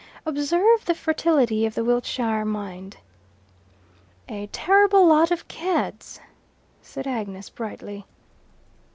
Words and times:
Observe 0.25 0.83
the 0.85 0.95
fertility 0.95 1.63
of 1.63 1.75
the 1.75 1.83
Wiltshire 1.83 2.43
mind." 2.43 2.97
"A 4.27 4.47
terrible 4.51 5.05
lot 5.05 5.29
of 5.29 5.47
Cads," 5.47 6.19
said 6.81 7.05
Agnes 7.05 7.51
brightly. 7.51 8.07